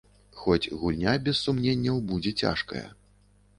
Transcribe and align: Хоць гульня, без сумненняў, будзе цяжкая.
Хоць 0.43 0.71
гульня, 0.83 1.13
без 1.27 1.43
сумненняў, 1.45 2.01
будзе 2.11 2.35
цяжкая. 2.47 2.85